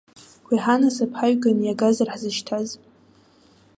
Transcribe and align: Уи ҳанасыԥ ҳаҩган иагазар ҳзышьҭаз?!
Уи 0.49 0.57
ҳанасыԥ 0.63 1.11
ҳаҩган 1.19 1.57
иагазар 1.61 2.07
ҳзышьҭаз?! 2.13 2.69